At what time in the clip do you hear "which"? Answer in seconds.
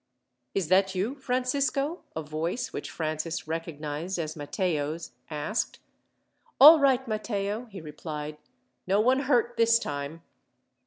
2.73-2.89